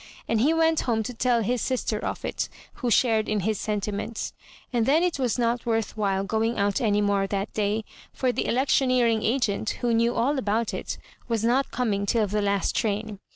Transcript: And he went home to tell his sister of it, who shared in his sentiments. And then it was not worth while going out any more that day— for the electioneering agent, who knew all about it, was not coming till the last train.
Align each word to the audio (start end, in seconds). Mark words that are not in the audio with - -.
And 0.27 0.41
he 0.41 0.51
went 0.51 0.79
home 0.79 1.03
to 1.03 1.13
tell 1.13 1.43
his 1.43 1.61
sister 1.61 1.99
of 2.03 2.25
it, 2.25 2.49
who 2.81 2.89
shared 2.89 3.29
in 3.29 3.41
his 3.41 3.59
sentiments. 3.59 4.33
And 4.73 4.87
then 4.87 5.03
it 5.03 5.19
was 5.19 5.37
not 5.37 5.63
worth 5.63 5.95
while 5.95 6.23
going 6.23 6.57
out 6.57 6.81
any 6.81 7.01
more 7.01 7.27
that 7.27 7.53
day— 7.53 7.83
for 8.11 8.31
the 8.31 8.47
electioneering 8.47 9.21
agent, 9.21 9.69
who 9.81 9.93
knew 9.93 10.15
all 10.15 10.39
about 10.39 10.73
it, 10.73 10.97
was 11.27 11.43
not 11.43 11.69
coming 11.69 12.07
till 12.07 12.25
the 12.25 12.41
last 12.41 12.75
train. 12.75 13.19